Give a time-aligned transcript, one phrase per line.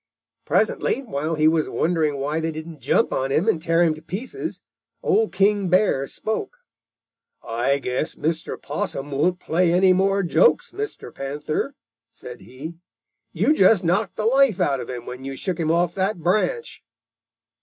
[0.45, 4.01] Presently, while he was wondering why they didn't jump on him and tear him to
[4.01, 4.59] pieces,
[5.03, 6.57] Old King Bear spoke:
[7.43, 8.59] "'I guess Mr.
[8.59, 11.13] Possum won't play any more jokes, Mr.
[11.13, 11.75] Panther,'
[12.09, 12.79] said he.
[13.31, 16.81] 'You just knocked the life out of him when you shook him off that branch.'